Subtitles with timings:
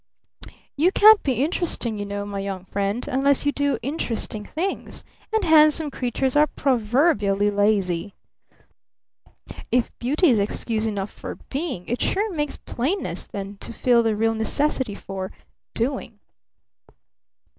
[0.75, 5.43] You can't be interesting, you know, my young friend, unless you do interesting things and
[5.43, 8.15] handsome creatures are proverbially lazy.
[8.49, 9.65] Humph!
[9.71, 14.15] If Beauty is excuse enough for Being, it sure takes Plainness then to feel the
[14.15, 15.31] real necessity for
[15.75, 16.17] Doing.